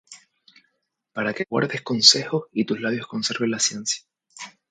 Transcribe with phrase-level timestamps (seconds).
[1.13, 4.01] Para que guardes consejo, Y tus labios conserven la ciencia.